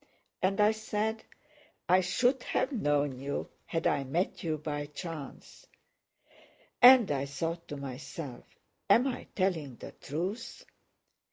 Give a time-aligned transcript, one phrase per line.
[0.41, 1.23] And I said,
[1.87, 5.67] "I should have known you had I met you by chance,"
[6.81, 8.45] and I thought to myself,
[8.89, 10.65] "Am I telling the truth?"